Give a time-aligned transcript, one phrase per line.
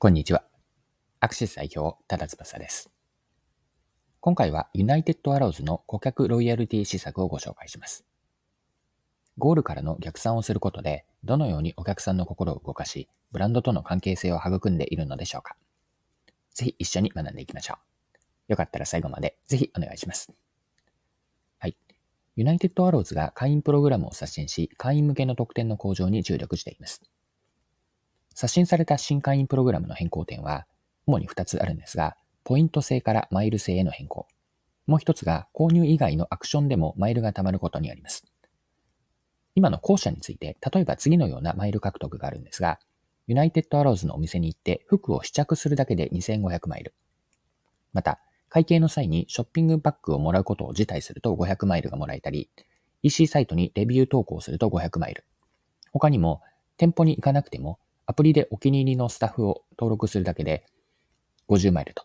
[0.00, 0.44] こんにちは。
[1.18, 2.88] アクシス代表、ただ翼です。
[4.20, 8.04] 今回はユナイテッドアローズの顧客ロイヤルティ施策をご紹介します。
[9.38, 15.56] ゴールからの逆算をすることで、どのようにお客さんの心を動かし、ブランドとの関係性を育んでいるのでしょうか。
[16.54, 18.52] ぜひ一緒に学んでいきましょう。
[18.52, 20.30] よかったら最後までぜひお願いします。
[21.58, 21.76] はい。
[22.36, 27.02] ユナイテッドアローズが会員プログラムを刷新し、会員向けの特典の向上に注力しています。
[28.38, 30.64] 刷新された新会員プログラムの変更点は、
[31.08, 34.28] 主に2つあるんですが、ポイント制からマイル制への変更。
[34.86, 38.24] もう一つが、購入以外のアクションでもマイルが貯まることにあります。
[39.56, 42.78] 今の後者について、例えば次のようなマイル獲得があるんですが、
[43.26, 46.94] ユナイテッドアローズのお店に行って服を試着するだけで2500マイル。
[47.92, 52.48] また、会計の際にショッピングバッグをもらうことを辞退すると500マイルがもらえたり、
[53.02, 55.24] EC サイトにレビュー投稿すると500マイル。
[55.92, 56.40] 他にも、
[56.76, 60.64] 店舗に行かなくてもアプリでお気に入りのスタッフを登録するだけで
[61.46, 62.04] 50マイルと。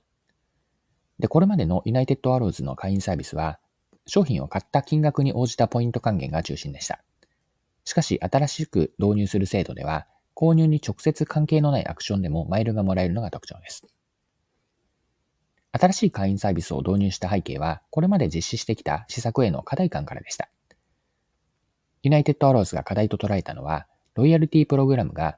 [1.17, 3.57] で、これまでのユナイテッドアローズの会員サービスは、
[4.05, 7.01] 商品を買った金額に応じたポイント還元が中心でした。
[7.85, 13.83] しかし、新しく導入する制度では、購入に直接関係のないアクションでもマイルがもらえるのが特徴です。
[15.71, 20.49] 新しい会員サービスを導入した背景は、これまで実施してきた施策への課題感からでした。
[22.01, 25.37] ユナイテッドアローズが課題と捉えたのは、ロイヤルティプログラムが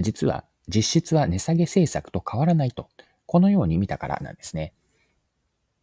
[0.00, 2.88] 実は実質は値下げ政策と変わらないと、
[3.26, 4.72] このように見たからなんですね。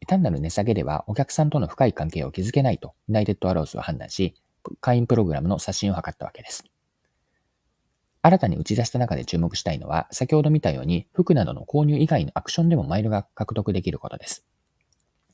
[0.07, 4.35] 単なる値下げではお客さんとの深い関係を築けないと、ユナイテッドアローズは判断し、
[4.81, 6.63] 会員プログラムの刷新を図ったわけです。
[8.21, 14.45] 新たに打ち出した中で注目したいのは、先ほど見たように、服などの購入以外のアクションでもマイルが獲得できることです。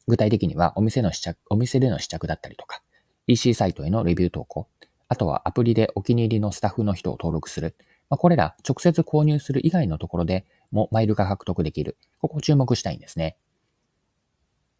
[0.07, 2.81] 具体的には、お店の試着、お店での試着だったりとか、
[3.27, 4.67] EC サイトへのレビュー投稿、
[5.07, 7.75] あとはアプリでお気に入りのスタッフの人を登録する、
[8.09, 11.97] まあ、これら直接購入する以外のところでもマイルが獲得できる。
[12.19, 13.37] ここを注目したいんですね。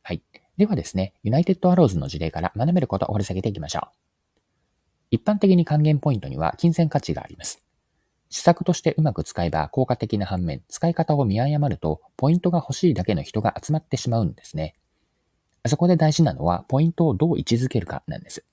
[0.04, 0.22] はい。
[0.58, 3.88] ではですね、ユナイテッドアローズの事例から学べることを掘り下げていきましょう。
[5.12, 7.66] 一般的に還元ポイントには金銭価値があります。
[8.30, 14.76] 施策としてうまく使えば効果的な反面、使い方を見誤ると、ポイントが欲しいだけの人が集まってしまうんですね。
[15.68, 18.46] そこで大事なのは、ポイントをどう位置づけるかなんです。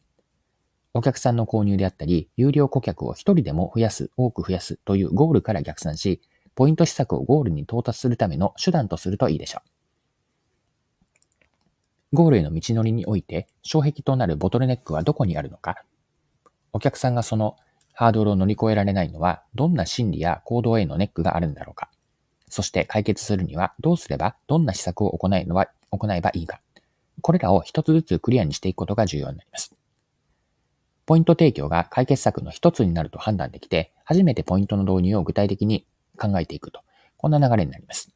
[0.95, 6.21] お客さんの購入であったり、有料顧客を一人でも増やす、多く増やすというゴールから逆算し、
[6.55, 9.73] ポイント施策をゴールに到達するための手段とするといいでしょう。
[12.15, 15.83] ゴールへの道のりにおいて、障壁となるボトルネックはどこにあるのか、
[16.75, 17.57] お客さんがその
[17.95, 21.91] ハードルを乗り越えられないのは、どんな心理や行動へのネックがあるんだろうか。
[22.49, 26.61] そして解決するには、どうすれば、どんな施策を行えのは行えばいいか。
[27.23, 29.82] これらを一つずつクリアにしていくことが重要になります。
[31.07, 35.87] ポイント提供が解決策の一つになると判断できて、初めてポイントの導入を具体的に
[36.19, 36.81] 考えていくと。
[37.17, 38.11] こんな流れになります。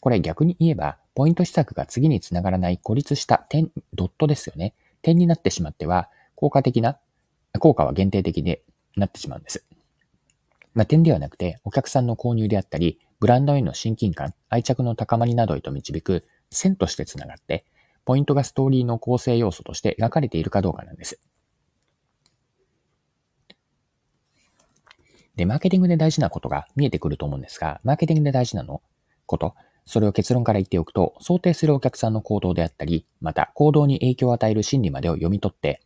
[0.00, 4.74] これ逆に言えば、ポイント施策が次につながらない孤立した点、ドットですよね。
[5.02, 6.98] 点になってしまっては、効果的な、
[7.58, 8.58] 効果は限定的に
[8.96, 9.64] なってしまうんです。
[10.74, 17.64] まあ、点ではなくて、お客さんの購入であったり、ブランドへの親近感、愛着の高まりなどへと導く線としてつながって、
[18.04, 21.18] ポイントがストーリーの構成要素として描かれているかどうかなんです。
[25.36, 28.82] で、マーケティングで大事なことが見えてくると思うんですが、マーケティングで大事なの？
[29.26, 29.54] こと、
[29.84, 35.80] それを結論から言っておくと、想定するお客さんの行動であったり、また行動に影響を与える心理までを読み取って、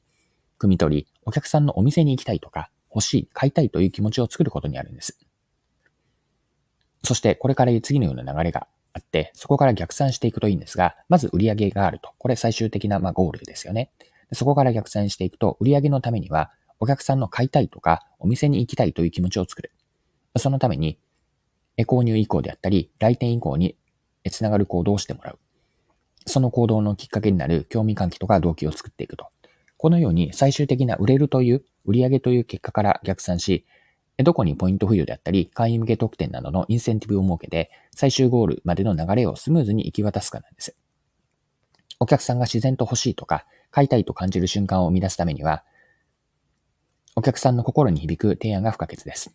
[0.61, 5.19] 汲み取り、お客さんのお店に行きたいとか、欲しい、買いたいという気持ちを作ることにあるんです。
[7.03, 12.11] そして、これから次のような流れがあって、そこから逆算していくといいんですが、まず売上があると。
[12.19, 13.91] これ最終的な、ま、ゴールですよね。
[14.33, 19.71] そこから逆算していくと、売上のためには、お客さんの買いたいとか、お店に行きたいという気持ちを作る。
[20.37, 20.99] そのために、
[21.81, 23.77] 購入以降であったり、来店以降に
[24.31, 25.39] つながる行動をしてもらう。
[26.27, 29.27] その行動のきっかけになる興味喚起とか動機を作っていくと。
[29.77, 33.67] このように最終的な売れるという、売上という結果から逆算し、
[34.17, 40.77] どこにポイント付与であったり、会員向け特典などのインセンティブを設けて、最終ゴールまでの流れをスムーズに行き渡すかなんです。
[41.99, 45.65] お客さんが自然と欲しいとか、買いたいと感じる瞬間を生み出すためには、
[47.21, 49.31] お客さんの心に響く提案が不可欠です。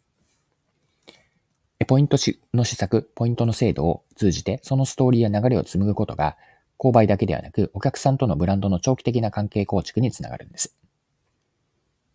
[1.85, 2.17] ポイント
[2.51, 6.35] の施策、ポイントの制度を通じて、そのストーリーや流れを紡ぐことが、
[6.79, 10.75] 購買だけではなく、お客さんとのブランドの長期的な関係構築につながるんです。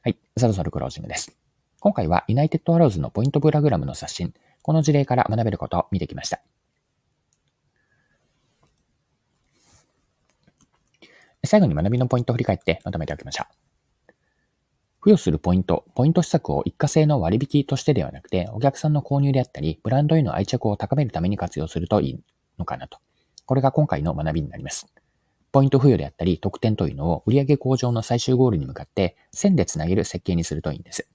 [0.02, 1.36] はい、そろそろクロージングです。
[1.78, 6.40] 今回はユナイテッドアローズのポイントプログラムの刷新、この事例から学べることを見てきました。
[11.44, 13.79] 最後に学びのポイントを振り返ってまとめておきましょう。
[15.00, 22.20] 付与するポイント、ポイント施策を一過性の割引としてではなくて、お客さんの購入であったり、ブランドへの愛着を高めるために活用するといい
[22.58, 22.98] のかなと。
[23.46, 24.86] これが今回の学びになります。
[25.52, 31.08] ポイント付与であったり、特典というのを売上向上の最終ゴールに向かって線でつなげる設計にするといいんです。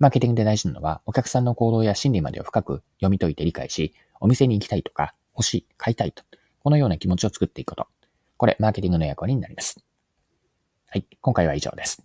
[0.00, 6.24] マーケティングで大事なのは、お客さんの行動や心理までを深く読み解いて理解し、お店に行きたいとか、欲しい、買いたいと、
[6.64, 7.86] このような気持ちを作っていくこと。
[8.36, 9.78] これ、マーケティングの役割になります。
[10.88, 12.04] はい、今回は以上です。